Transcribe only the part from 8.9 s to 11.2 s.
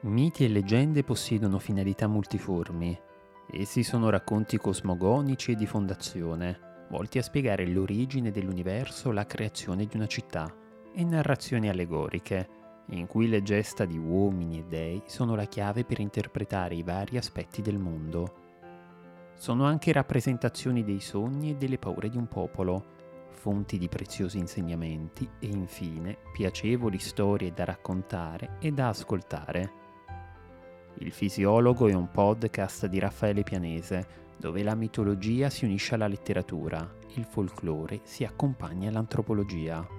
la creazione di una città, e